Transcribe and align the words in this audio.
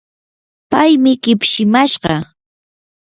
paymi 0.71 1.11
kipshimashqa. 1.23 2.15